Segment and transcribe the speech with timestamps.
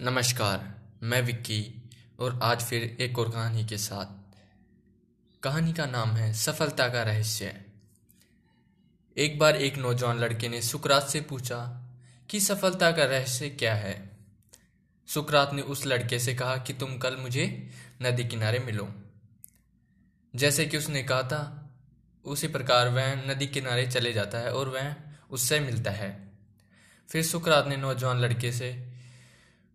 [0.00, 4.36] नमस्कार, मैं विक्की और आज फिर एक और कहानी के साथ।
[5.42, 7.64] कहानी का नाम है सफलता का रहस्य।
[9.16, 11.88] एक बार एक नौजवान लड़के ने सुकरात से पूछा
[12.30, 14.16] कि सफलता का रहस्य क्या है?
[15.06, 17.70] सुकरात ने उस लड़के से कहा कि तुम कल मुझे
[18.02, 18.94] नदी किनारे मिलो।
[20.36, 21.70] जैसे कि उसने कहा था,
[22.24, 24.96] उसी प्रकार वह नदी किनारे चले जाता है और वह
[25.30, 26.30] उससे मिलता है।
[27.08, 28.97] फिर सुकरात ने नौजवान लड़के से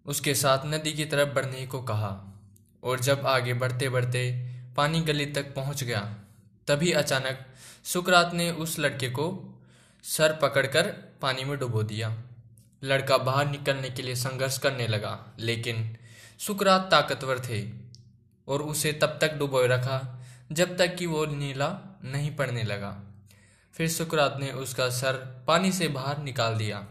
[0.06, 2.12] उसके साथ नदी की तरफ़ बढ़ने को कहा,
[2.84, 4.24] और जब आगे बढ़ते बढ़ते
[4.78, 6.02] पानी गली तक पहुँच गया,
[6.68, 7.46] तभी अचानक
[7.84, 9.26] सुकरात ने उस लड़के को
[10.04, 10.88] सर पकड़कर
[11.22, 12.16] पानी में डुबो दिया।
[12.84, 15.98] लड़का बाहर निकलने के लिए संघर्ष करने लगा, लेकिन
[16.40, 17.64] सुकरात ताकतवर थे,
[18.48, 21.70] और उसे तब तक डुबोए रखा जब तक कि वो नीला
[22.04, 22.92] नहीं पड़ने लगा।
[23.76, 25.14] फिर सुकरात ने उसका सर
[25.48, 26.86] पानी से बाहर निकाल दिया,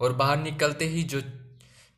[0.00, 1.20] और बाहर निकलते ही जो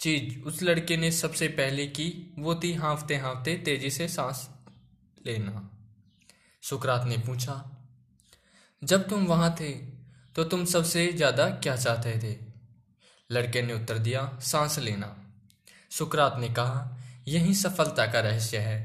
[0.00, 4.48] चीज़ उस लड़के ने सबसे पहले की, वो थी हाँफते हाँफते तेज़ी से सांस
[5.26, 5.68] लेना।
[6.62, 7.54] सुकरात ने पूछा,
[8.82, 9.70] जब तुम वहाँ थे
[10.36, 12.36] तो तुम सबसे ज़्यादा क्या चाहते थे?
[13.30, 15.16] लड़के ने उत्तर दिया, सांस लेना।
[15.90, 16.96] सुकरात ने कहा,
[17.28, 18.78] यही सफलता का रहस्य है।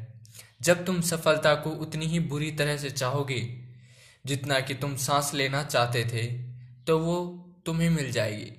[0.62, 3.42] जब तुम सफलता को उतनी ही बुरी तरह से चाहोगे,
[4.26, 6.26] जितना कि तुम सांस लेना चाहते थे
[6.88, 7.18] तो वो
[7.66, 8.52] तुम्हें मिल जाएगी।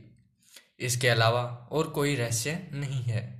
[0.80, 3.35] इसके अलावा और कोई रहस्य नहीं है।